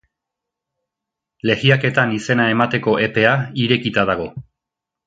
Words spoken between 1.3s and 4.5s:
Lehiaketan izena emateko epea irekita dago.